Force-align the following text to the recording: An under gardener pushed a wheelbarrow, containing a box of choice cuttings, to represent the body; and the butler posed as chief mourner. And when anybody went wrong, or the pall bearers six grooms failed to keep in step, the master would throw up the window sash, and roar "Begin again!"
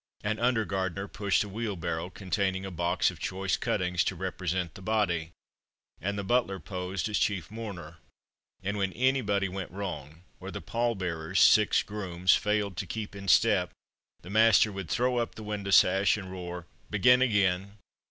An 0.23 0.39
under 0.39 0.65
gardener 0.65 1.07
pushed 1.07 1.43
a 1.43 1.47
wheelbarrow, 1.47 2.09
containing 2.09 2.65
a 2.65 2.71
box 2.71 3.11
of 3.11 3.19
choice 3.19 3.55
cuttings, 3.55 4.03
to 4.05 4.15
represent 4.15 4.73
the 4.73 4.81
body; 4.81 5.29
and 6.01 6.17
the 6.17 6.23
butler 6.23 6.59
posed 6.59 7.07
as 7.07 7.19
chief 7.19 7.51
mourner. 7.51 7.97
And 8.63 8.79
when 8.79 8.93
anybody 8.93 9.47
went 9.47 9.69
wrong, 9.69 10.23
or 10.39 10.49
the 10.49 10.59
pall 10.59 10.95
bearers 10.95 11.39
six 11.39 11.83
grooms 11.83 12.33
failed 12.33 12.77
to 12.77 12.87
keep 12.87 13.15
in 13.15 13.27
step, 13.27 13.69
the 14.23 14.31
master 14.31 14.71
would 14.71 14.89
throw 14.89 15.17
up 15.17 15.35
the 15.35 15.43
window 15.43 15.69
sash, 15.69 16.17
and 16.17 16.31
roar 16.31 16.65
"Begin 16.89 17.21
again!" 17.21 17.73